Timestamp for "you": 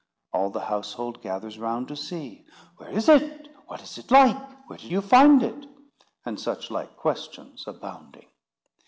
4.89-4.99